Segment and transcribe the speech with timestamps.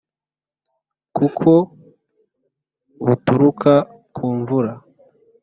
[1.15, 1.51] kuko
[3.05, 3.73] buturuka
[4.15, 4.73] kumvura.